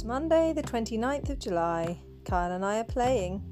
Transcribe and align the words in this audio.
It's 0.00 0.06
Monday, 0.06 0.54
the 0.54 0.62
29th 0.62 1.28
of 1.28 1.38
July. 1.38 1.98
Kyle 2.24 2.52
and 2.52 2.64
I 2.64 2.78
are 2.78 2.84
playing. 2.84 3.42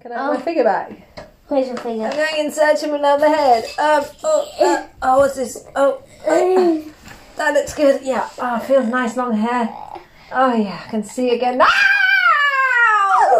Can 0.00 0.10
I 0.10 0.14
have 0.16 0.30
my 0.32 0.36
Oh. 0.36 0.40
figure 0.40 0.64
back? 0.64 0.90
Where's 1.46 1.68
your 1.68 1.76
finger? 1.76 2.06
I'm 2.06 2.16
going 2.16 2.46
in 2.46 2.50
search 2.50 2.82
of 2.82 2.92
another 2.92 3.28
head. 3.28 3.62
Um, 3.78 4.04
oh, 4.24 4.48
uh, 4.58 4.86
oh, 5.00 5.18
what's 5.18 5.36
this? 5.36 5.64
Oh, 5.76 6.02
oh, 6.26 6.82
that 7.36 7.54
looks 7.54 7.72
good. 7.72 8.02
Yeah, 8.02 8.28
oh, 8.40 8.58
feels 8.58 8.88
nice 8.88 9.16
long 9.16 9.34
hair. 9.34 9.72
Oh, 10.32 10.54
yeah, 10.54 10.82
I 10.86 10.90
can 10.90 11.04
see 11.04 11.30
again. 11.30 11.60
Ah! 11.62 11.68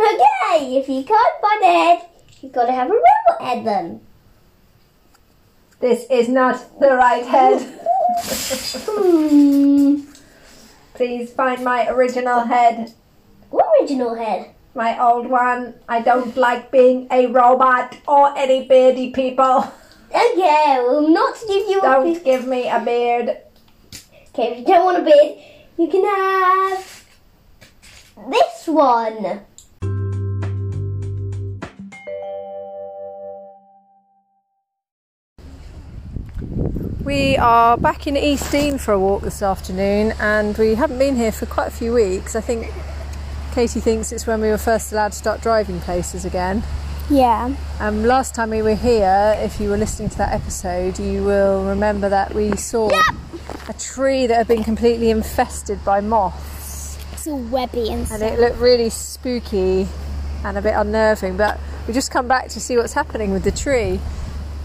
okay, 0.00 0.78
if 0.78 0.88
you 0.88 1.04
can't 1.04 1.40
find 1.42 1.62
a 1.62 1.66
head, 1.66 2.08
you've 2.40 2.52
got 2.52 2.64
to 2.64 2.72
have 2.72 2.88
a 2.88 2.94
robot 2.94 3.42
head 3.42 3.66
then. 3.66 4.05
This 5.80 6.06
is 6.10 6.28
not 6.28 6.80
the 6.80 6.94
right 6.96 7.24
head. 7.24 7.60
Hmm. 8.86 10.00
Please 10.94 11.32
find 11.32 11.62
my 11.62 11.88
original 11.88 12.40
head. 12.40 12.94
What 13.50 13.66
original 13.80 14.14
head? 14.14 14.54
My 14.74 14.98
old 14.98 15.26
one. 15.28 15.74
I 15.88 16.00
don't 16.00 16.36
like 16.36 16.70
being 16.70 17.06
a 17.10 17.26
robot 17.26 17.96
or 18.08 18.36
any 18.36 18.66
beardy 18.66 19.10
people. 19.10 19.70
Okay, 20.10 20.78
we'll 20.80 21.08
not 21.08 21.36
give 21.46 21.68
you 21.68 21.80
a 21.80 21.82
Don't 21.82 22.04
beard. 22.12 22.24
give 22.24 22.46
me 22.46 22.68
a 22.68 22.80
beard. 22.80 23.36
Okay, 24.28 24.52
if 24.52 24.58
you 24.60 24.64
don't 24.64 24.84
want 24.84 24.98
a 24.98 25.02
beard, 25.02 25.38
you 25.76 25.88
can 25.88 26.04
have 26.04 27.04
this 28.30 28.66
one. 28.66 29.40
We 37.06 37.36
are 37.36 37.76
back 37.76 38.08
in 38.08 38.16
East 38.16 38.50
Dean 38.50 38.78
for 38.78 38.90
a 38.90 38.98
walk 38.98 39.22
this 39.22 39.40
afternoon, 39.40 40.12
and 40.18 40.58
we 40.58 40.74
haven't 40.74 40.98
been 40.98 41.14
here 41.14 41.30
for 41.30 41.46
quite 41.46 41.68
a 41.68 41.70
few 41.70 41.92
weeks. 41.92 42.34
I 42.34 42.40
think 42.40 42.72
Katie 43.54 43.78
thinks 43.78 44.10
it's 44.10 44.26
when 44.26 44.40
we 44.40 44.48
were 44.48 44.58
first 44.58 44.90
allowed 44.90 45.12
to 45.12 45.18
start 45.18 45.40
driving 45.40 45.78
places 45.78 46.24
again. 46.24 46.64
Yeah. 47.08 47.54
Um, 47.78 48.04
last 48.04 48.34
time 48.34 48.50
we 48.50 48.60
were 48.60 48.74
here, 48.74 49.36
if 49.38 49.60
you 49.60 49.70
were 49.70 49.76
listening 49.76 50.08
to 50.10 50.18
that 50.18 50.32
episode, 50.34 50.98
you 50.98 51.22
will 51.22 51.64
remember 51.64 52.08
that 52.08 52.34
we 52.34 52.56
saw 52.56 52.90
a 53.68 53.72
tree 53.74 54.26
that 54.26 54.34
had 54.34 54.48
been 54.48 54.64
completely 54.64 55.10
infested 55.10 55.84
by 55.84 56.00
moths, 56.00 56.98
It's 57.12 57.28
all 57.28 57.38
webby 57.38 57.88
and 57.88 58.04
stuff. 58.04 58.20
and 58.20 58.32
it 58.32 58.40
looked 58.40 58.58
really 58.58 58.90
spooky 58.90 59.86
and 60.42 60.58
a 60.58 60.60
bit 60.60 60.74
unnerving. 60.74 61.36
But 61.36 61.60
we 61.86 61.94
just 61.94 62.10
come 62.10 62.26
back 62.26 62.48
to 62.48 62.58
see 62.60 62.76
what's 62.76 62.94
happening 62.94 63.30
with 63.30 63.44
the 63.44 63.52
tree, 63.52 64.00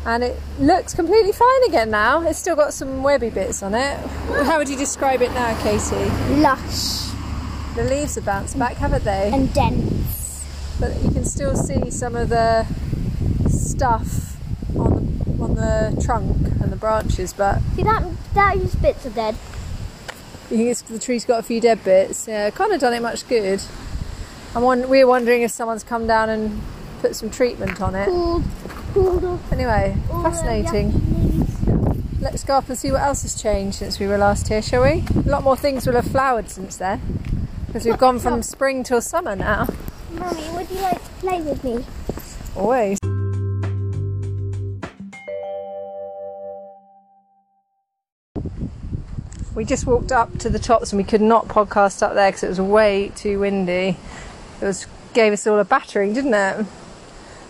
and 0.06 0.24
it 0.24 0.40
looks 0.60 0.94
completely 0.94 1.32
fine 1.32 1.64
again 1.68 1.90
now. 1.92 2.22
It's 2.28 2.40
still 2.40 2.56
got 2.56 2.74
some 2.74 3.04
webby 3.04 3.30
bits 3.30 3.62
on 3.64 3.74
it. 3.76 3.98
How 4.46 4.58
would 4.58 4.70
you 4.70 4.78
describe 4.78 5.22
it 5.22 5.32
now, 5.34 5.56
Katie? 5.62 6.10
lush 6.42 7.12
The 7.76 7.84
leaves 7.84 8.16
have 8.16 8.26
bounced 8.26 8.58
back, 8.58 8.78
haven't 8.78 9.04
they? 9.04 9.30
and 9.34 9.54
dense. 9.54 10.46
but 10.80 10.92
you 11.04 11.12
can 11.12 11.26
still 11.26 11.56
see 11.56 11.90
some 11.92 12.16
of 12.16 12.30
the 12.30 12.66
stuff 13.50 14.38
on 14.78 15.06
the, 15.38 15.44
on 15.44 15.56
the 15.56 16.02
trunk 16.04 16.36
and 16.62 16.72
the 16.72 16.76
branches. 16.78 17.34
But 17.34 17.60
See 17.76 17.84
that 17.84 18.04
those 18.34 18.76
bits 18.76 19.06
are 19.06 19.10
dead. 19.12 19.36
you 20.50 20.74
think 20.74 20.88
the 20.88 21.00
tree's 21.00 21.26
got 21.26 21.40
a 21.40 21.44
few 21.44 21.62
dead 21.62 21.84
bits. 21.84 22.28
Yeah, 22.28 22.50
kind 22.50 22.72
of 22.74 22.80
done 22.82 22.94
it 22.94 23.02
much 23.02 23.28
good. 23.28 23.62
I'm 24.56 24.64
won- 24.64 24.90
we're 24.90 25.08
wondering 25.08 25.44
if 25.44 25.52
someone's 25.52 25.84
come 25.84 26.08
down 26.08 26.30
and 26.30 26.62
put 27.02 27.16
some 27.16 27.30
treatment 27.30 27.80
on 27.82 27.96
it. 27.96 28.10
Off. 28.10 28.44
Anyway, 28.94 29.96
fascinating. 30.10 31.48
Let's 32.20 32.44
go 32.44 32.56
up 32.56 32.68
and 32.68 32.78
see 32.78 32.92
what 32.92 33.02
else 33.02 33.22
has 33.22 33.42
changed 33.42 33.78
since 33.78 34.00
we 34.00 34.08
were 34.08 34.18
last 34.18 34.50
here, 34.50 34.62
shall 34.62 34.84
we? 34.84 35.06
A 35.16 35.30
lot 35.30 35.44
more 35.44 35.56
things 35.56 35.88
will 35.88 35.94
have 35.94 36.08
flowered 36.08 36.50
since 36.50 36.76
then. 36.76 37.02
Because 37.68 37.86
we've 37.86 37.98
gone 37.98 38.20
from 38.20 38.44
spring 38.44 38.84
till 38.84 39.00
summer 39.02 39.36
now. 39.36 39.68
Mummy, 40.12 40.50
would 40.52 40.70
you 40.70 40.82
like 40.82 41.02
to 41.02 41.10
play 41.20 41.42
with 41.42 41.64
me? 41.64 41.86
Always. 42.56 42.98
We 49.56 49.64
just 49.64 49.86
walked 49.86 50.12
up 50.12 50.38
to 50.40 50.50
the 50.50 50.60
tops 50.60 50.92
and 50.92 50.98
we 50.98 51.06
could 51.06 51.22
not 51.22 51.48
podcast 51.48 52.04
up 52.04 52.14
there 52.14 52.30
because 52.30 52.44
it 52.44 52.50
was 52.50 52.60
way 52.60 53.14
too 53.16 53.40
windy. 53.40 53.98
It 54.62 54.66
was 54.66 54.86
gave 55.14 55.32
us 55.32 55.48
all 55.48 55.60
a 55.60 55.66
battering, 55.66 56.14
didn't 56.14 56.34
it? 56.34 56.66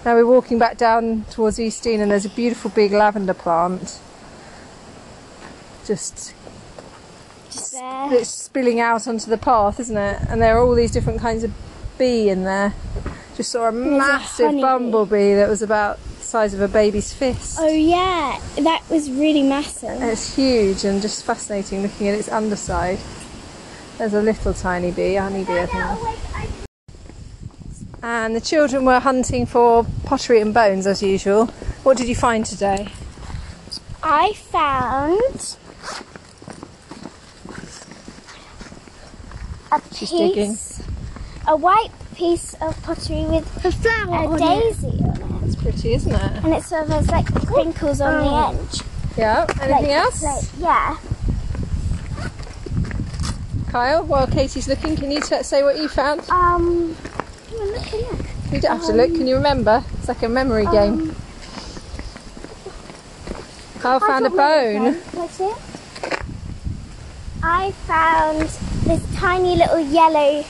Now 0.03 0.16
we're 0.16 0.25
walking 0.25 0.57
back 0.57 0.78
down 0.78 1.25
towards 1.29 1.59
East 1.59 1.84
Dean 1.84 2.01
and 2.01 2.09
there's 2.09 2.25
a 2.25 2.29
beautiful 2.29 2.72
big 2.72 2.91
lavender 2.91 3.35
plant. 3.35 4.00
Just 5.85 6.34
Just 7.51 7.73
there. 7.73 8.13
it's 8.13 8.29
spilling 8.29 8.79
out 8.79 9.07
onto 9.07 9.29
the 9.29 9.38
path, 9.38 9.79
isn't 9.79 9.97
it? 9.97 10.22
And 10.28 10.41
there 10.41 10.57
are 10.57 10.66
all 10.66 10.73
these 10.73 10.91
different 10.91 11.19
kinds 11.19 11.44
of 11.44 11.53
bee 12.00 12.29
in 12.29 12.44
there. 12.45 12.73
Just 13.35 13.51
saw 13.51 13.66
a 13.66 13.69
a 13.69 13.72
massive 13.72 14.47
honeybee. 14.47 14.61
bumblebee 14.61 15.34
that 15.35 15.47
was 15.47 15.61
about 15.61 16.00
the 16.17 16.23
size 16.23 16.56
of 16.56 16.61
a 16.61 16.67
baby's 16.67 17.13
fist. 17.13 17.57
Oh 17.59 17.67
yeah, 17.67 18.40
that 18.57 18.84
was 18.90 19.11
really 19.11 19.44
massive. 19.44 19.90
And 19.90 20.03
it's 20.03 20.35
huge 20.35 20.84
and 20.84 21.00
just 21.00 21.23
fascinating 21.23 21.84
looking 21.84 22.07
at 22.07 22.16
its 22.16 22.29
underside. 22.29 22.97
There's 24.00 24.16
a 24.16 24.22
little 24.22 24.53
tiny 24.56 24.91
bee, 24.91 25.16
a 25.16 25.22
honeybee, 25.22 25.59
I 25.59 25.66
think. 25.67 26.60
And 28.03 28.35
the 28.35 28.41
children 28.41 28.85
were 28.85 29.00
hunting 29.00 29.45
for 29.45 29.85
pottery 30.06 30.41
and 30.41 30.53
bones 30.53 30.88
as 30.88 31.03
usual. 31.03 31.45
What 31.84 31.97
did 31.97 32.07
you 32.07 32.16
find 32.16 32.45
today? 32.45 32.88
I 34.03 34.34
found 34.34 35.56
a 39.72 39.81
She's 39.94 40.09
piece, 40.09 40.19
digging. 40.19 40.57
a 41.47 41.56
white 41.56 41.91
piece 42.16 42.56
of 42.56 42.81
pottery 42.84 43.25
with 43.25 43.63
a 43.66 43.72
flower, 43.72 44.35
a 44.35 44.40
daisy 44.40 44.88
on 45.03 45.44
it, 45.44 45.45
It's 45.47 45.56
pretty, 45.56 45.94
isn't 45.94 46.11
it? 46.11 46.44
and 46.44 46.53
it 46.53 46.63
sort 46.63 46.84
of 46.84 46.90
has 46.90 47.07
like 47.09 47.25
crinkles 47.45 48.01
on 48.01 48.13
Oh. 48.16 48.53
the 48.53 48.59
edge. 48.63 48.81
Yeah. 49.17 49.45
Anything 49.61 49.69
Like- 49.72 49.90
else? 49.90 50.23
like- 50.23 50.44
yeah. 50.59 50.97
Kyle, 53.69 54.03
while 54.03 54.28
Katie's 54.28 54.67
looking, 54.67 54.97
can 54.97 55.11
you 55.11 55.22
t- 55.22 55.44
say 55.44 55.63
what 55.63 55.78
you 55.78 55.88
found? 55.88 56.22
Um. 56.29 56.97
Come 57.73 58.03
on, 58.03 58.17
look, 58.17 58.19
look. 58.19 58.53
You 58.53 58.59
don't 58.61 58.77
have 58.77 58.85
to 58.87 58.93
look. 58.93 59.15
Can 59.15 59.27
you 59.27 59.35
remember? 59.35 59.83
It's 59.99 60.07
like 60.07 60.23
a 60.23 60.29
memory 60.29 60.65
game. 60.65 61.01
Um, 61.11 61.15
Kyle 63.79 63.99
found 63.99 64.25
a 64.25 64.29
I 64.29 64.31
got 64.31 64.37
one 64.37 64.83
bone. 64.83 64.87
of 64.87 64.93
them. 64.93 65.11
Can 65.11 65.19
I 65.21 65.49
it? 65.49 65.57
I 67.43 67.71
found 67.87 68.41
this 68.85 69.15
tiny 69.15 69.55
little 69.55 69.79
yellow 69.79 70.45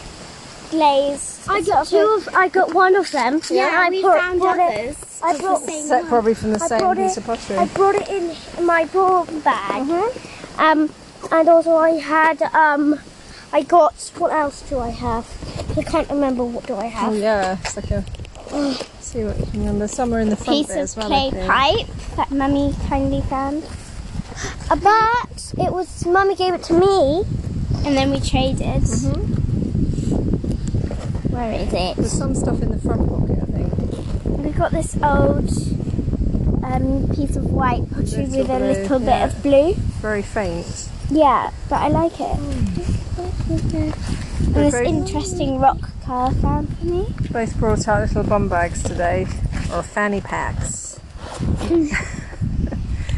glaze. 0.70 1.46
I 1.48 1.62
got 1.62 1.88
two 1.88 1.98
of 1.98 2.28
of. 2.28 2.36
I 2.36 2.50
got 2.50 2.74
one 2.74 2.96
of 2.96 3.10
them. 3.12 3.42
Yeah, 3.50 3.74
I 3.86 3.90
we 3.90 4.02
brought- 4.02 4.20
found 4.20 4.40
brought 4.42 4.60
others. 4.60 4.98
It, 4.98 5.08
I 5.24 5.38
brought 5.38 5.62
Set 5.62 6.06
probably 6.08 6.34
from 6.34 6.52
the 6.54 6.64
I 6.64 6.68
same 6.68 6.96
piece 6.96 7.12
it- 7.14 7.18
of 7.20 7.26
pottery. 7.26 7.58
I 7.58 7.66
brought 7.68 7.96
it 7.96 8.10
in 8.10 8.66
my 8.66 8.86
ball 8.86 9.26
bag. 9.26 9.84
Mm-hmm. 9.88 10.60
Um, 10.60 10.90
and 11.32 11.48
also 11.48 11.76
I 11.76 11.92
had 11.92 12.42
um, 12.42 13.00
I 13.54 13.62
got 13.64 14.12
what 14.18 14.34
else 14.34 14.62
do 14.70 14.80
I 14.80 14.90
have? 14.90 15.26
I 15.78 15.84
can't 15.84 16.10
remember 16.10 16.44
what 16.44 16.66
do 16.68 16.76
I 16.76 16.86
have. 16.86 17.12
Oh 17.12 17.16
yeah, 17.16 17.58
it's 17.64 17.76
like 17.76 17.92
a. 17.92 18.04
See 19.02 19.24
what 19.24 19.38
you 19.40 19.46
can 19.46 19.60
remember. 19.62 19.88
Somewhere 19.88 20.20
in 20.22 20.30
the 20.30 20.36
front 20.36 20.60
Piece 20.60 20.68
bit 20.68 20.78
of 20.78 20.84
as 20.84 20.96
well. 20.98 21.08
clay 21.08 21.28
I 21.28 21.32
think. 21.32 21.48
pipe 21.52 22.16
that 22.16 22.32
Mummy 22.32 22.74
kindly 22.88 23.22
found. 23.22 23.64
Uh, 24.70 24.76
but 24.76 25.54
it 25.58 25.72
was 25.72 26.06
Mummy 26.06 26.36
gave 26.36 26.54
it 26.54 26.64
to 26.64 26.74
me, 26.74 27.24
and 27.86 27.96
then 27.98 28.10
we 28.12 28.20
traded. 28.20 28.84
Mhm. 28.84 29.40
Where 31.32 31.52
is 31.54 31.74
it? 31.74 31.98
There's 31.98 32.12
some 32.12 32.36
stuff 32.36 32.62
in 32.62 32.70
the 32.72 32.78
front 32.80 33.08
pocket, 33.08 33.40
I 33.42 33.46
think. 33.46 34.38
We 34.46 34.52
got 34.52 34.72
this 34.72 34.96
old 35.02 35.50
um, 36.64 37.10
piece 37.16 37.36
of 37.36 37.52
white 37.52 37.90
pottery 37.92 38.26
with 38.26 38.36
a 38.36 38.44
blue, 38.46 38.58
little 38.60 39.00
bit 39.00 39.08
yeah. 39.08 39.26
of 39.26 39.42
blue. 39.44 39.74
Very 40.02 40.22
faint. 40.22 40.90
Yeah, 41.12 41.52
but 41.70 41.82
I 41.82 41.88
like 41.90 42.14
it. 42.20 42.38
And 42.40 42.68
this 44.56 44.74
interesting 44.76 45.60
rock 45.60 45.78
car 46.04 46.32
found 46.36 46.76
for 46.78 46.86
me. 46.86 47.14
Both 47.32 47.58
brought 47.58 47.88
out 47.88 48.02
little 48.08 48.24
bum 48.24 48.48
bags 48.50 48.82
today, 48.84 49.28
or 49.74 49.84
fanny 49.84 50.22
packs. 50.22 51.00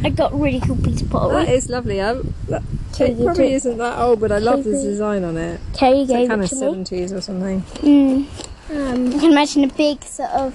I 0.04 0.10
got 0.10 0.34
really 0.38 0.60
cool 0.60 0.75
piece 0.75 1.01
of 1.01 1.10
That 1.10 1.19
pottery. 1.19 1.50
is 1.54 1.69
lovely. 1.69 2.01
I, 2.01 2.13
that, 2.50 2.62
it 3.00 3.16
probably 3.24 3.34
too. 3.50 3.56
isn't 3.56 3.78
that 3.78 3.98
old, 4.00 4.19
but 4.19 4.31
I 4.31 4.40
love 4.40 4.63
the 4.63 4.72
design 4.72 5.24
on 5.24 5.38
it. 5.38 5.62
Terry 5.74 6.00
It's 6.01 6.12
like 6.12 6.28
kind 6.28 6.42
it 6.42 6.45
of 6.45 6.50
to 6.50 6.56
me. 6.56 6.60
seventies 6.60 7.13
or 7.13 7.22
something. 7.22 7.62
Mm. 7.62 8.25
Um, 8.72 9.06
you 9.12 9.19
can 9.19 9.31
imagine 9.31 9.63
a 9.63 9.68
big 9.68 10.04
sort 10.04 10.31
of 10.31 10.54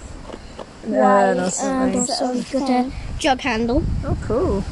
Urn 0.85 0.91
wide 0.93 1.37
or 1.37 1.41
and 1.65 2.07
sort 2.09 2.37
of 2.37 2.53
got 2.53 2.71
a 2.71 2.93
jug 3.19 3.41
handle. 3.41 3.83
Oh, 4.05 4.19
cool. 4.23 4.65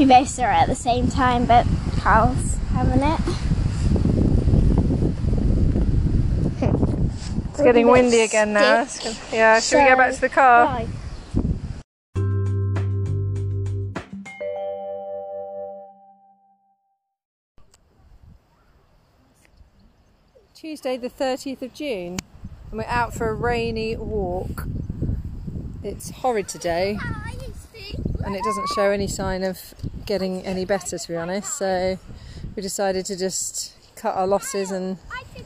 We 0.00 0.06
both 0.06 0.28
saw 0.28 0.44
it 0.44 0.62
at 0.62 0.66
the 0.66 0.74
same 0.74 1.08
time, 1.08 1.44
but 1.44 1.66
Carl's 1.98 2.56
having 2.72 3.02
it. 3.02 3.20
it's 7.50 7.60
getting 7.60 7.86
windy 7.86 8.22
again 8.22 8.54
now. 8.54 8.86
Yeah, 9.30 9.56
should 9.56 9.62
so, 9.62 9.78
we 9.78 9.90
go 9.90 9.96
back 9.96 10.14
to 10.14 10.20
the 10.22 10.30
car? 10.30 10.86
Tuesday, 20.54 20.96
the 20.96 21.10
30th 21.10 21.60
of 21.60 21.74
June, 21.74 22.16
and 22.70 22.78
we're 22.78 22.84
out 22.84 23.12
for 23.12 23.28
a 23.28 23.34
rainy 23.34 23.96
walk. 23.96 24.66
It's 25.82 26.08
horrid 26.08 26.48
today, 26.48 26.98
and 28.24 28.34
it 28.34 28.42
doesn't 28.42 28.68
show 28.74 28.90
any 28.90 29.06
sign 29.06 29.44
of 29.44 29.74
getting 30.10 30.44
any 30.44 30.64
better, 30.64 30.98
to 30.98 31.08
be 31.08 31.14
honest. 31.14 31.56
So 31.56 31.96
we 32.56 32.62
decided 32.62 33.06
to 33.06 33.16
just 33.16 33.76
cut 33.94 34.16
our 34.16 34.26
losses 34.26 34.72
and 34.72 34.98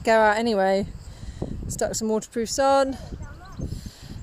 go 0.05 0.19
out 0.19 0.39
anyway. 0.39 0.87
Stuck 1.69 1.95
some 1.95 2.09
waterproofs 2.09 2.59
on. 2.59 2.97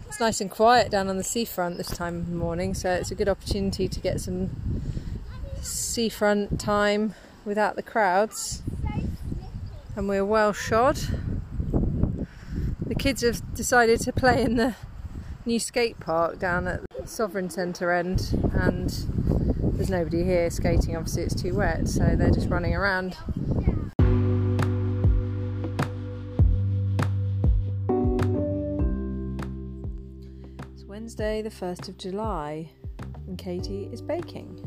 It's 0.07 0.19
nice 0.19 0.41
and 0.41 0.49
quiet 0.49 0.89
down 0.89 1.09
on 1.09 1.17
the 1.17 1.23
seafront 1.23 1.77
this 1.77 1.91
time 1.91 2.15
of 2.15 2.25
the 2.27 2.35
morning, 2.35 2.73
so 2.73 2.91
it's 2.91 3.11
a 3.11 3.15
good 3.15 3.29
opportunity 3.29 3.87
to 3.87 3.99
get 3.99 4.19
some 4.19 4.49
seafront 5.61 6.59
time 6.59 7.13
without 7.45 7.75
the 7.75 7.83
crowds 7.83 8.63
and 9.95 10.09
we're 10.09 10.25
well 10.25 10.53
shod. 10.53 10.97
The 12.87 12.95
kids 12.97 13.21
have 13.21 13.53
decided 13.53 13.99
to 14.01 14.11
play 14.11 14.41
in 14.41 14.55
the 14.55 14.73
new 15.45 15.59
skate 15.59 15.99
park 15.99 16.39
down 16.39 16.67
at 16.67 16.81
Sovereign 17.05 17.51
Centre 17.51 17.91
end 17.91 18.51
and 18.53 19.20
there's 19.81 19.89
nobody 19.89 20.23
here 20.23 20.47
skating 20.51 20.95
obviously 20.95 21.23
it's 21.23 21.33
too 21.33 21.55
wet 21.55 21.87
so 21.87 22.15
they're 22.15 22.29
just 22.29 22.49
running 22.49 22.75
around. 22.75 23.17
It's 30.71 30.83
Wednesday 30.85 31.41
the 31.41 31.49
1st 31.49 31.89
of 31.89 31.97
July 31.97 32.69
and 33.25 33.39
Katie 33.39 33.89
is 33.91 34.03
baking. 34.03 34.59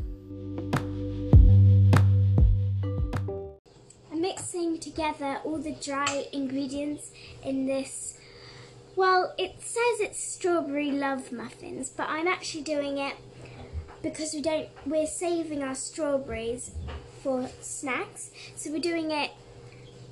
I'm 4.11 4.19
mixing 4.19 4.79
together 4.79 5.39
all 5.45 5.59
the 5.59 5.77
dry 5.81 6.27
ingredients 6.33 7.11
in 7.41 7.67
this. 7.67 8.17
Well, 8.97 9.33
it 9.37 9.61
says 9.61 10.01
it's 10.01 10.21
strawberry 10.21 10.91
love 10.91 11.31
muffins, 11.31 11.89
but 11.89 12.09
I'm 12.09 12.27
actually 12.27 12.63
doing 12.63 12.97
it 12.97 13.15
because 14.05 14.35
we 14.35 14.41
don't. 14.41 14.69
We're 14.85 15.07
saving 15.07 15.63
our 15.63 15.73
strawberries 15.73 16.71
for 17.23 17.49
snacks, 17.59 18.29
so 18.55 18.71
we're 18.71 18.79
doing 18.79 19.09
it 19.09 19.31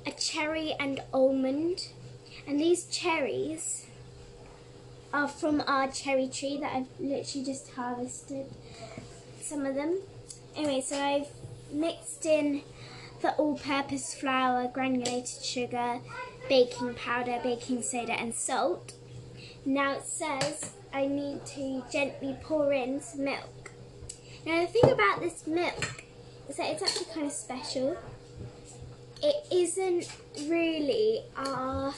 a 0.04 0.10
cherry 0.10 0.74
and 0.80 1.00
almond, 1.12 1.88
and 2.44 2.58
these 2.58 2.86
cherries 2.86 3.86
are 5.12 5.28
from 5.28 5.62
our 5.68 5.86
cherry 5.86 6.26
tree 6.26 6.58
that 6.60 6.74
I've 6.74 6.88
literally 6.98 7.46
just 7.46 7.70
harvested 7.70 8.46
some 9.40 9.64
of 9.64 9.76
them. 9.76 10.00
Anyway, 10.56 10.80
so 10.80 11.00
I've 11.00 11.28
mixed 11.72 12.26
in 12.26 12.62
the 13.22 13.32
all-purpose 13.36 14.12
flour, 14.14 14.66
granulated 14.66 15.42
sugar, 15.44 16.00
baking 16.48 16.94
powder, 16.94 17.38
baking 17.44 17.82
soda 17.82 18.14
and 18.14 18.34
salt. 18.34 18.94
Now 19.64 19.92
it 19.92 20.04
says 20.04 20.72
I 20.92 21.06
need 21.06 21.46
to 21.46 21.84
gently 21.92 22.36
pour 22.42 22.72
in 22.72 23.00
some 23.00 23.24
milk. 23.24 23.63
Now 24.46 24.60
the 24.60 24.66
thing 24.66 24.90
about 24.90 25.20
this 25.20 25.46
milk 25.46 26.04
is 26.48 26.56
that 26.56 26.70
it's 26.70 26.82
actually 26.82 27.06
kind 27.14 27.26
of 27.26 27.32
special. 27.32 27.96
It 29.22 29.46
isn't 29.50 30.14
really 30.46 31.22
our, 31.34 31.94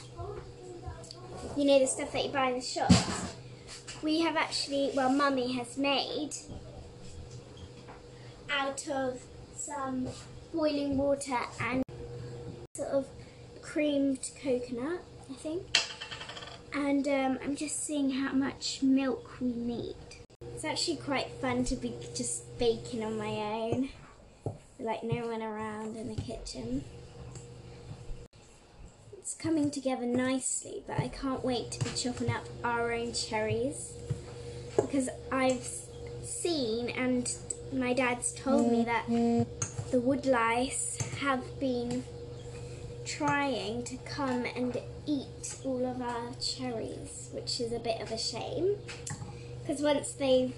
you 1.57 1.65
know, 1.65 1.81
the 1.81 1.87
stuff 1.87 2.13
that 2.13 2.25
you 2.25 2.31
buy 2.31 2.51
in 2.51 2.55
the 2.57 2.61
shops. 2.61 3.35
We 4.01 4.21
have 4.21 4.37
actually, 4.37 4.93
well, 4.95 5.11
Mummy 5.11 5.55
has 5.55 5.77
made 5.77 6.31
out 8.49 8.87
of 8.89 9.21
some 9.57 10.09
boiling 10.55 10.97
water 10.97 11.39
and 11.61 11.83
sort 12.77 12.91
of 12.91 13.07
creamed 13.61 14.31
coconut, 14.41 15.01
I 15.29 15.35
think. 15.35 15.79
And 16.73 17.09
um, 17.09 17.39
I'm 17.43 17.57
just 17.57 17.85
seeing 17.85 18.11
how 18.11 18.33
much 18.33 18.83
milk 18.83 19.41
we 19.41 19.49
need. 19.49 20.06
It's 20.57 20.65
actually 20.65 20.97
quite 20.97 21.29
fun 21.43 21.67
to 21.67 21.77
be 21.77 21.93
just 22.15 22.59
baking 22.59 23.05
on 23.05 23.19
my 23.19 23.29
own. 23.29 23.91
Like 24.81 25.05
no 25.05 25.27
one 25.27 25.43
around 25.43 25.99
in 25.99 26.09
the 26.09 26.19
kitchen. 26.19 26.83
It's 29.13 29.35
coming 29.35 29.71
together 29.71 30.07
nicely, 30.07 30.83
but 30.87 30.99
I 30.99 31.09
can't 31.09 31.45
wait 31.45 31.73
to 31.73 31.85
be 31.85 31.91
chopping 31.91 32.31
up 32.31 32.47
our 32.65 32.91
own 32.91 33.13
cherries. 33.13 33.93
Because 34.77 35.11
I've 35.31 35.69
seen 36.25 36.89
and 36.89 37.31
my 37.71 37.93
dad's 37.93 38.33
told 38.33 38.73
me 38.73 38.83
that 38.85 39.07
the 39.91 40.01
woodlice 40.01 40.97
have 41.19 41.45
been 41.61 42.03
trying 43.05 43.85
to 43.85 43.99
come 44.07 44.47
and 44.57 44.81
eat 45.05 45.59
all 45.67 45.85
of 45.85 46.01
our 46.01 46.33
cherries, 46.41 47.29
which 47.33 47.61
is 47.61 47.73
a 47.73 47.79
bit 47.79 48.01
of 48.01 48.11
a 48.11 48.17
shame. 48.17 48.77
Because 49.67 49.83
once 49.83 50.13
they 50.13 50.53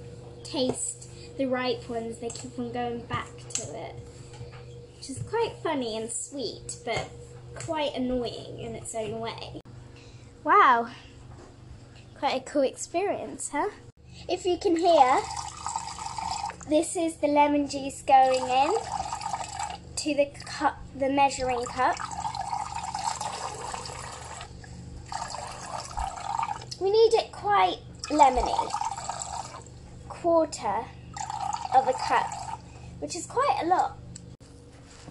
taste 0.44 1.08
the 1.38 1.46
ripe 1.46 1.88
ones, 1.88 2.18
they 2.18 2.28
keep 2.28 2.58
on 2.58 2.72
going 2.72 3.00
back 3.06 3.30
to 3.54 3.62
it. 3.74 3.94
Which 4.96 5.08
is 5.08 5.22
quite 5.30 5.54
funny 5.62 5.96
and 5.96 6.12
sweet, 6.12 6.76
but 6.84 7.08
quite 7.54 7.94
annoying 7.94 8.58
in 8.58 8.74
its 8.74 8.94
own 8.94 9.20
way. 9.20 9.60
Wow, 10.44 10.88
quite 12.18 12.36
a 12.36 12.40
cool 12.40 12.62
experience, 12.62 13.50
huh? 13.50 13.70
If 14.28 14.44
you 14.44 14.58
can 14.58 14.76
hear, 14.76 15.20
this 16.68 16.96
is 16.96 17.16
the 17.16 17.28
lemon 17.28 17.68
juice 17.68 18.02
going 18.02 18.48
in 18.48 18.74
to 19.96 20.14
the 20.14 20.26
cup, 20.44 20.78
the 20.96 21.08
measuring 21.08 21.64
cup. 21.64 21.96
We 26.80 26.90
need 26.90 27.14
it 27.14 27.32
quite 27.32 27.78
lemony, 28.10 28.70
quarter 30.20 30.84
of 31.76 31.86
a 31.86 31.92
cup, 31.92 32.26
which 32.98 33.14
is 33.14 33.24
quite 33.24 33.60
a 33.62 33.66
lot. 33.66 33.96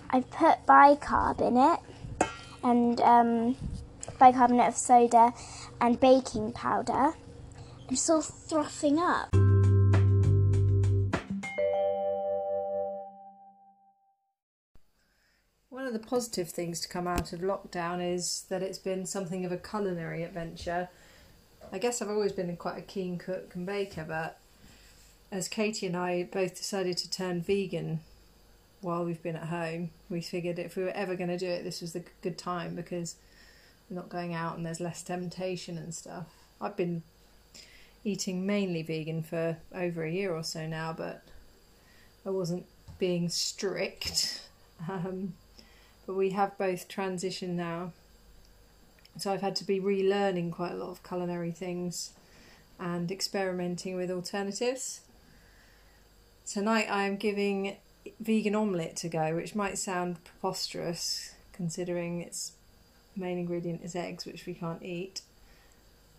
I've 0.09 0.29
put 0.31 0.65
bicarb 0.65 1.39
in 1.39 1.55
it 1.55 1.79
and 2.61 2.99
um, 2.99 3.55
bicarbonate 4.19 4.67
of 4.67 4.75
soda 4.75 5.33
and 5.79 5.97
baking 5.97 6.51
powder. 6.51 7.13
It's 7.89 8.09
all 8.09 8.21
frothing 8.21 8.99
up. 8.99 9.29
One 15.69 15.85
of 15.85 15.93
the 15.93 15.99
positive 16.05 16.49
things 16.49 16.81
to 16.81 16.89
come 16.89 17.07
out 17.07 17.31
of 17.31 17.39
lockdown 17.39 18.05
is 18.13 18.45
that 18.49 18.61
it's 18.61 18.79
been 18.79 19.05
something 19.05 19.45
of 19.45 19.53
a 19.53 19.57
culinary 19.57 20.23
adventure. 20.23 20.89
I 21.71 21.77
guess 21.77 22.01
I've 22.01 22.09
always 22.09 22.33
been 22.33 22.53
quite 22.57 22.77
a 22.77 22.81
keen 22.81 23.17
cook 23.17 23.55
and 23.55 23.65
baker, 23.65 24.03
but 24.05 24.39
as 25.31 25.47
Katie 25.47 25.85
and 25.85 25.95
I 25.95 26.23
both 26.23 26.55
decided 26.55 26.97
to 26.97 27.09
turn 27.09 27.41
vegan 27.41 27.99
while 28.81 29.03
we've 29.03 29.21
been 29.21 29.35
at 29.35 29.47
home, 29.47 29.89
we 30.09 30.21
figured 30.21 30.59
if 30.59 30.75
we 30.75 30.83
were 30.83 30.89
ever 30.91 31.15
going 31.15 31.29
to 31.29 31.37
do 31.37 31.47
it, 31.47 31.63
this 31.63 31.81
was 31.81 31.93
the 31.93 32.03
good 32.21 32.37
time 32.37 32.75
because 32.75 33.15
we're 33.89 33.95
not 33.95 34.09
going 34.09 34.33
out 34.33 34.55
and 34.55 34.65
there's 34.65 34.79
less 34.79 35.01
temptation 35.01 35.77
and 35.77 35.93
stuff. 35.93 36.25
I've 36.61 36.77
been 36.77 37.03
eating 38.03 38.45
mainly 38.45 38.83
vegan 38.83 39.23
for 39.23 39.57
over 39.73 40.03
a 40.03 40.11
year 40.11 40.33
or 40.33 40.43
so 40.43 40.65
now, 40.67 40.93
but 40.93 41.23
I 42.25 42.29
wasn't 42.29 42.65
being 42.99 43.29
strict. 43.29 44.43
Um, 44.87 45.33
but 46.05 46.13
we 46.13 46.29
have 46.29 46.55
both 46.59 46.87
transitioned 46.87 47.55
now. 47.55 47.93
So 49.17 49.33
I've 49.33 49.41
had 49.41 49.55
to 49.55 49.63
be 49.63 49.79
relearning 49.79 50.51
quite 50.51 50.73
a 50.73 50.75
lot 50.75 50.89
of 50.89 51.01
culinary 51.01 51.49
things 51.49 52.11
and 52.79 53.11
experimenting 53.11 53.95
with 53.95 54.11
alternatives. 54.11 55.01
Tonight 56.47 56.87
I 56.89 57.03
am 57.03 57.17
giving 57.17 57.75
vegan 58.21 58.55
omelette 58.55 59.03
a 59.03 59.09
go, 59.09 59.35
which 59.35 59.53
might 59.53 59.77
sound 59.77 60.23
preposterous 60.23 61.35
considering 61.51 62.21
its 62.21 62.53
main 63.17 63.37
ingredient 63.37 63.83
is 63.83 63.97
eggs, 63.97 64.25
which 64.25 64.45
we 64.45 64.53
can't 64.53 64.81
eat. 64.81 65.23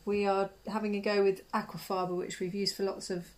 We 0.04 0.26
are 0.26 0.50
having 0.66 0.94
a 0.94 1.00
go 1.00 1.24
with 1.24 1.50
aquafaba, 1.52 2.14
which 2.14 2.40
we've 2.40 2.54
used 2.54 2.76
for 2.76 2.82
lots 2.82 3.08
of 3.08 3.28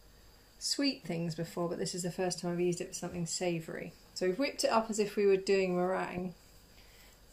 sweet 0.59 1.05
things 1.05 1.37
before, 1.37 1.69
but 1.69 1.79
this 1.79 1.95
is 1.95 2.03
the 2.03 2.11
first 2.11 2.41
time 2.41 2.51
I've 2.51 2.61
used 2.61 2.81
it 2.81 2.89
for 2.89 2.95
something 2.95 3.25
savoury. 3.25 3.93
So 4.15 4.27
we've 4.27 4.39
whipped 4.39 4.65
it 4.65 4.73
up 4.73 4.91
as 4.91 4.99
if 4.99 5.15
we 5.15 5.27
were 5.27 5.37
doing 5.37 5.77
meringue, 5.77 6.35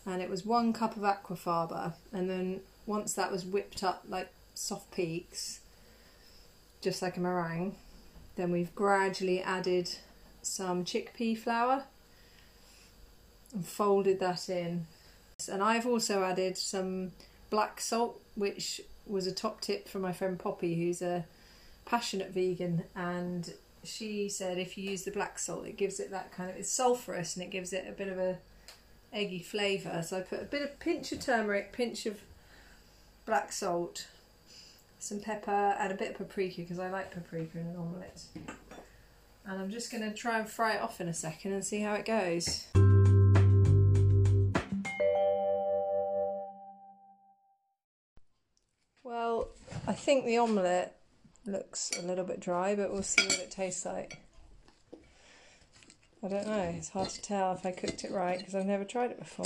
and 0.06 0.22
it 0.22 0.30
was 0.30 0.46
one 0.46 0.72
cup 0.72 0.96
of 0.96 1.02
aquafaba 1.02 1.94
and 2.14 2.30
then 2.30 2.62
once 2.86 3.14
that 3.14 3.32
was 3.32 3.44
whipped 3.44 3.84
up 3.84 4.04
like 4.08 4.30
soft 4.54 4.92
peaks 4.92 5.62
just 6.80 7.02
like 7.02 7.18
a 7.18 7.20
meringue 7.20 7.76
then 8.38 8.52
we've 8.52 8.74
gradually 8.74 9.42
added 9.42 9.90
some 10.42 10.86
chickpea 10.86 11.38
flour 11.38 11.84
and 13.54 13.66
folded 13.66 14.20
that 14.20 14.48
in 14.50 14.86
and 15.52 15.62
I've 15.62 15.86
also 15.86 16.24
added 16.24 16.58
some 16.58 17.12
black 17.50 17.82
salt 17.82 18.22
which 18.36 18.82
was 19.06 19.28
a 19.28 19.32
top 19.32 19.62
tip 19.62 19.88
from 19.88 20.02
my 20.02 20.14
friend 20.14 20.40
Poppy 20.40 20.76
who's 20.76 21.02
a 21.02 21.26
passionate 21.86 22.32
vegan 22.32 22.84
and 22.96 23.54
she 23.84 24.30
said 24.30 24.58
if 24.58 24.78
you 24.78 24.90
use 24.90 25.04
the 25.04 25.12
black 25.12 25.40
salt 25.40 25.66
it 25.66 25.78
gives 25.78 26.00
it 26.00 26.12
that 26.12 26.32
kind 26.32 26.50
of 26.50 26.56
it's 26.56 26.76
sulfurous 26.76 27.36
and 27.36 27.44
it 27.44 27.52
gives 27.52 27.74
it 27.74 27.86
a 27.88 27.92
bit 27.92 28.08
of 28.08 28.18
a 28.18 28.38
eggy 29.14 29.40
flavour. 29.40 30.02
So 30.04 30.18
I 30.18 30.22
put 30.22 30.42
a 30.42 30.46
bit 30.46 30.62
of 30.62 30.80
pinch 30.80 31.12
of 31.12 31.20
turmeric, 31.20 31.72
pinch 31.72 32.06
of 32.06 32.20
black 33.26 33.52
salt, 33.52 34.08
some 35.00 35.20
pepper, 35.20 35.52
and 35.52 35.92
a 35.92 35.96
bit 35.96 36.12
of 36.12 36.18
paprika 36.18 36.62
because 36.62 36.80
I 36.80 36.90
like 36.90 37.12
paprika 37.12 37.60
in 37.60 37.68
an 37.68 37.76
omelette. 37.78 38.22
And 39.46 39.62
I'm 39.62 39.70
just 39.70 39.92
going 39.92 40.04
to 40.04 40.14
try 40.14 40.40
and 40.40 40.50
fry 40.50 40.76
it 40.76 40.82
off 40.82 41.00
in 41.00 41.08
a 41.08 41.14
second 41.14 41.54
and 41.54 41.64
see 41.64 41.80
how 41.80 41.94
it 41.94 42.06
goes. 42.06 42.68
Well, 49.04 49.50
I 49.88 49.94
think 49.94 50.26
the 50.26 50.38
omelette 50.38 51.00
looks 51.46 51.92
a 51.98 52.02
little 52.02 52.26
bit 52.26 52.42
dry, 52.42 52.76
but 52.76 52.92
we'll 52.92 53.04
see 53.04 53.26
what 53.26 53.40
it 53.40 53.52
tastes 53.52 53.86
like. 53.86 54.20
I 56.24 56.28
don't 56.28 56.48
know, 56.48 56.74
it's 56.78 56.90
hard 56.90 57.10
to 57.10 57.22
tell 57.22 57.54
if 57.54 57.66
I 57.66 57.72
cooked 57.72 58.04
it 58.04 58.12
right 58.12 58.40
because 58.40 58.56
I've 58.56 58.66
never 58.66 58.84
tried 58.84 59.12
it 59.12 59.20
before. 59.20 59.46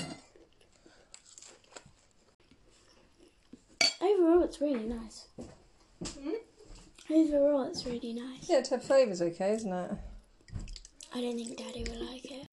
Overall, 4.31 4.43
it's 4.45 4.61
really 4.61 4.83
nice. 4.87 5.25
Overall, 7.09 7.63
it's 7.63 7.85
really 7.85 8.13
nice. 8.13 8.49
Yeah, 8.49 8.61
the 8.61 8.79
flavour's 8.79 9.21
okay, 9.21 9.51
isn't 9.53 9.71
it? 9.73 9.91
I 11.13 11.19
don't 11.21 11.35
think 11.35 11.57
Daddy 11.57 11.83
will 11.89 12.05
like 12.05 12.31
it. 12.31 12.47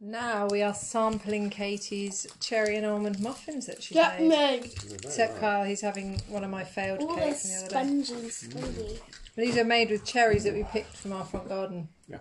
Now 0.00 0.46
we 0.48 0.62
are 0.62 0.74
sampling 0.74 1.50
Katie's 1.50 2.26
cherry 2.40 2.76
and 2.76 2.86
almond 2.86 3.18
muffins 3.20 3.66
that 3.66 3.82
she 3.82 3.94
Get 3.94 4.20
made. 4.20 4.62
me! 4.62 4.70
Except 4.94 5.40
Kyle, 5.40 5.64
he's 5.64 5.80
having 5.80 6.20
one 6.28 6.44
of 6.44 6.50
my 6.50 6.62
failed 6.64 7.00
All 7.00 7.16
cakes 7.16 7.42
from 7.42 7.50
the 7.50 7.56
other 7.56 7.66
day. 7.66 8.02
spongy 8.02 8.14
and 8.14 8.32
spongy. 8.32 8.98
These 9.36 9.56
are 9.58 9.64
made 9.64 9.90
with 9.90 10.04
cherries 10.04 10.44
that 10.44 10.54
we 10.54 10.62
picked 10.64 10.96
from 10.96 11.12
our 11.12 11.24
front 11.24 11.48
garden. 11.48 11.88
Yeah. 12.08 12.18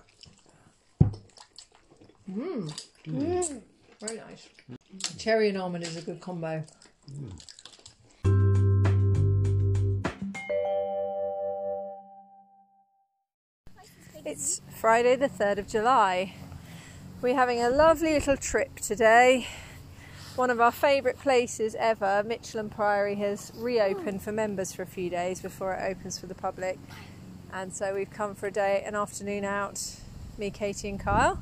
Mmm, 2.31 2.71
Mm. 3.05 3.61
very 3.99 4.17
nice. 4.17 4.47
Cherry 5.17 5.49
and 5.49 5.57
almond 5.57 5.83
is 5.83 5.97
a 5.97 6.01
good 6.01 6.19
combo. 6.21 6.63
It's 14.23 14.61
Friday, 14.69 15.15
the 15.15 15.27
3rd 15.27 15.57
of 15.57 15.67
July. 15.67 16.35
We're 17.23 17.33
having 17.33 17.59
a 17.59 17.71
lovely 17.71 18.13
little 18.13 18.37
trip 18.37 18.75
today. 18.75 19.47
One 20.35 20.51
of 20.51 20.61
our 20.61 20.71
favourite 20.71 21.17
places 21.17 21.73
ever, 21.73 22.23
Michelham 22.23 22.69
Priory, 22.69 23.15
has 23.15 23.51
reopened 23.55 24.21
for 24.21 24.31
members 24.31 24.73
for 24.73 24.83
a 24.83 24.85
few 24.85 25.09
days 25.09 25.41
before 25.41 25.73
it 25.73 25.89
opens 25.89 26.19
for 26.19 26.27
the 26.27 26.35
public. 26.35 26.77
And 27.51 27.73
so 27.73 27.95
we've 27.95 28.11
come 28.11 28.35
for 28.35 28.45
a 28.45 28.51
day, 28.51 28.83
an 28.85 28.93
afternoon 28.93 29.43
out, 29.43 29.81
me, 30.37 30.51
Katie, 30.51 30.89
and 30.89 30.99
Kyle. 30.99 31.41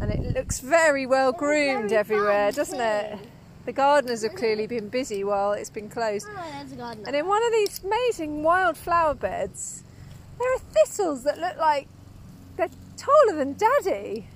And 0.00 0.12
it 0.12 0.36
looks 0.36 0.60
very 0.60 1.04
well 1.04 1.32
groomed 1.32 1.90
very 1.90 1.98
everywhere, 1.98 2.52
doesn't 2.52 2.80
it? 2.80 3.18
The 3.64 3.72
gardeners 3.72 4.22
have 4.22 4.36
clearly 4.36 4.68
been 4.68 4.88
busy 4.88 5.24
while 5.24 5.52
it's 5.52 5.70
been 5.70 5.88
closed. 5.88 6.28
Oh, 6.30 6.44
there's 6.52 6.70
a 6.70 6.76
garden. 6.76 7.02
And 7.08 7.16
in 7.16 7.26
one 7.26 7.44
of 7.44 7.50
these 7.50 7.80
amazing 7.82 8.44
wildflower 8.44 9.14
beds, 9.14 9.82
there 10.38 10.54
are 10.54 10.58
thistles 10.58 11.24
that 11.24 11.38
look 11.38 11.56
like 11.56 11.88
they're 12.56 12.68
taller 12.96 13.36
than 13.36 13.54
Daddy. 13.54 14.28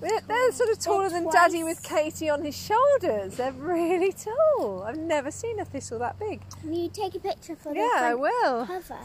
They're, 0.00 0.20
they're 0.28 0.52
sort 0.52 0.70
of 0.70 0.78
taller 0.78 1.08
than 1.08 1.28
Daddy 1.30 1.64
with 1.64 1.82
Katie 1.82 2.30
on 2.30 2.44
his 2.44 2.56
shoulders. 2.56 3.36
They're 3.36 3.52
really 3.52 4.12
tall. 4.12 4.84
I've 4.84 4.96
never 4.96 5.32
seen 5.32 5.58
a 5.58 5.64
thistle 5.64 5.98
that 5.98 6.18
big. 6.18 6.42
Can 6.60 6.72
you 6.72 6.88
take 6.88 7.16
a 7.16 7.18
picture 7.18 7.56
for 7.56 7.74
Yeah, 7.74 7.90
I 7.94 8.14
will. 8.14 8.66
cover? 8.66 8.98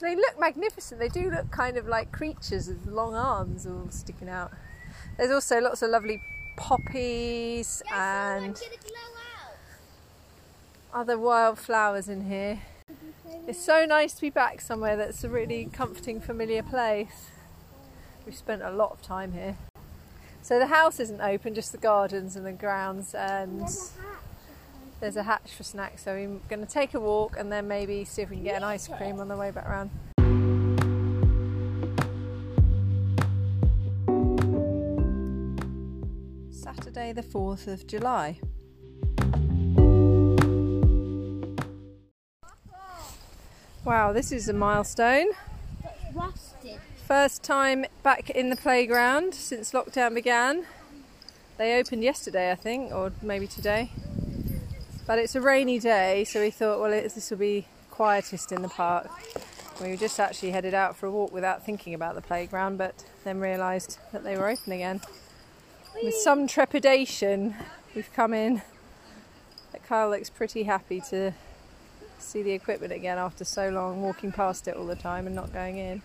They 0.00 0.14
look 0.14 0.38
magnificent. 0.38 1.00
They 1.00 1.08
do 1.08 1.30
look 1.30 1.50
kind 1.50 1.76
of 1.76 1.86
like 1.88 2.12
creatures 2.12 2.68
with 2.68 2.86
long 2.86 3.14
arms 3.14 3.66
all 3.66 3.88
sticking 3.90 4.28
out. 4.28 4.52
There's 5.18 5.30
also 5.32 5.60
lots 5.60 5.82
of 5.82 5.90
lovely 5.90 6.22
poppies 6.56 7.82
oh, 7.90 7.94
and 7.94 8.60
other 10.94 11.18
wildflowers 11.18 12.08
in 12.08 12.26
here. 12.28 12.60
It's 13.46 13.58
so 13.58 13.84
nice 13.84 14.12
to 14.14 14.20
be 14.20 14.30
back 14.30 14.60
somewhere 14.60 14.96
that's 14.96 15.24
a 15.24 15.28
really 15.28 15.68
comforting, 15.72 16.20
familiar 16.20 16.62
place. 16.62 17.30
We've 18.24 18.36
spent 18.36 18.62
a 18.62 18.70
lot 18.70 18.92
of 18.92 19.02
time 19.02 19.32
here. 19.32 19.56
So 20.42 20.58
the 20.58 20.66
house 20.66 21.00
isn't 21.00 21.20
open, 21.20 21.54
just 21.54 21.72
the 21.72 21.78
gardens 21.78 22.36
and 22.36 22.46
the 22.46 22.52
grounds, 22.52 23.14
and 23.14 23.68
there's 25.00 25.16
a 25.16 25.24
hatch 25.24 25.52
for 25.52 25.64
snacks. 25.64 26.04
So 26.04 26.14
we're 26.14 26.38
going 26.48 26.64
to 26.64 26.72
take 26.72 26.94
a 26.94 27.00
walk 27.00 27.36
and 27.38 27.50
then 27.50 27.66
maybe 27.66 28.04
see 28.04 28.22
if 28.22 28.30
we 28.30 28.36
can 28.36 28.44
get 28.44 28.56
an 28.56 28.64
ice 28.64 28.88
cream 28.88 29.18
on 29.18 29.28
the 29.28 29.36
way 29.36 29.50
back 29.50 29.68
round. 29.68 29.90
Saturday, 36.50 37.12
the 37.12 37.22
4th 37.22 37.66
of 37.66 37.86
July. 37.86 38.38
Wow, 43.82 44.12
this 44.12 44.30
is 44.30 44.46
a 44.46 44.52
milestone. 44.52 45.28
First 47.06 47.42
time 47.42 47.86
back 48.02 48.28
in 48.28 48.50
the 48.50 48.56
playground 48.56 49.34
since 49.34 49.72
lockdown 49.72 50.14
began. 50.14 50.66
They 51.56 51.78
opened 51.78 52.04
yesterday, 52.04 52.52
I 52.52 52.56
think, 52.56 52.92
or 52.92 53.10
maybe 53.22 53.46
today. 53.46 53.90
But 55.06 55.18
it's 55.18 55.34
a 55.34 55.40
rainy 55.40 55.78
day, 55.78 56.24
so 56.24 56.42
we 56.42 56.50
thought, 56.50 56.78
well, 56.78 56.90
this 56.90 57.30
will 57.30 57.38
be 57.38 57.68
quietest 57.90 58.52
in 58.52 58.60
the 58.60 58.68
park. 58.68 59.08
We 59.80 59.88
were 59.88 59.96
just 59.96 60.20
actually 60.20 60.50
headed 60.50 60.74
out 60.74 60.94
for 60.94 61.06
a 61.06 61.10
walk 61.10 61.32
without 61.32 61.64
thinking 61.64 61.94
about 61.94 62.14
the 62.16 62.20
playground, 62.20 62.76
but 62.76 63.06
then 63.24 63.40
realised 63.40 63.98
that 64.12 64.24
they 64.24 64.36
were 64.36 64.50
open 64.50 64.74
again. 64.74 65.00
With 66.02 66.16
some 66.16 66.46
trepidation, 66.46 67.54
we've 67.94 68.12
come 68.12 68.34
in. 68.34 68.60
But 69.72 69.84
Kyle 69.84 70.10
looks 70.10 70.28
pretty 70.28 70.64
happy 70.64 71.00
to 71.08 71.32
see 72.20 72.42
the 72.42 72.52
equipment 72.52 72.92
again 72.92 73.18
after 73.18 73.44
so 73.44 73.68
long 73.68 74.02
walking 74.02 74.32
past 74.32 74.68
it 74.68 74.76
all 74.76 74.86
the 74.86 74.96
time 74.96 75.26
and 75.26 75.34
not 75.34 75.52
going 75.52 75.78
in. 75.78 76.02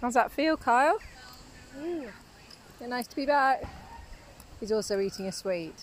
How's 0.00 0.14
that 0.14 0.32
feel, 0.32 0.56
Kyle? 0.56 0.98
Mm. 1.78 2.08
Yeah, 2.80 2.86
nice 2.86 3.06
to 3.06 3.16
be 3.16 3.26
back. 3.26 3.64
He's 4.58 4.72
also 4.72 5.00
eating 5.00 5.26
a 5.26 5.32
sweet, 5.32 5.74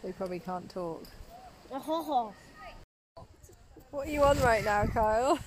so 0.00 0.06
he 0.06 0.12
probably 0.12 0.40
can't 0.40 0.68
talk. 0.70 1.04
Oh, 1.72 2.32
What 3.90 4.06
are 4.06 4.10
you 4.10 4.22
on 4.22 4.38
right 4.40 4.64
now, 4.64 4.84
Kyle? 4.86 5.38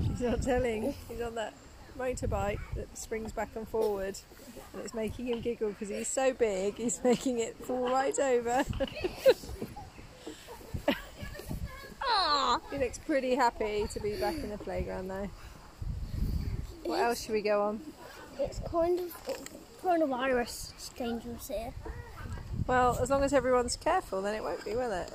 He's 0.00 0.20
not 0.20 0.42
telling. 0.42 0.94
He's 1.08 1.20
on 1.20 1.34
that 1.34 1.52
motorbike 1.98 2.60
that 2.76 2.96
springs 2.96 3.32
back 3.32 3.50
and 3.56 3.68
forward, 3.68 4.18
and 4.72 4.82
it's 4.82 4.94
making 4.94 5.26
him 5.26 5.40
giggle 5.40 5.70
because 5.70 5.88
he's 5.88 6.08
so 6.08 6.32
big. 6.32 6.76
He's 6.76 7.00
making 7.04 7.40
it 7.40 7.56
fall 7.64 7.90
right 7.90 8.18
over. 8.18 8.64
he 12.70 12.78
looks 12.78 12.98
pretty 12.98 13.34
happy 13.34 13.86
to 13.92 14.00
be 14.00 14.16
back 14.16 14.36
in 14.36 14.50
the 14.50 14.58
playground 14.58 15.08
though. 15.08 15.30
What 16.84 17.00
else 17.00 17.22
should 17.22 17.32
we 17.32 17.42
go 17.42 17.62
on? 17.62 17.80
It's 18.38 18.60
kind 18.60 19.00
of 19.00 19.12
coronavirus 19.82 20.72
It's 20.74 20.88
dangerous 20.90 21.48
here. 21.48 21.74
Well, 22.66 22.98
as 23.00 23.10
long 23.10 23.22
as 23.24 23.32
everyone's 23.32 23.76
careful, 23.76 24.22
then 24.22 24.34
it 24.34 24.42
won't 24.42 24.64
be, 24.64 24.74
will 24.74 24.92
it? 24.92 25.10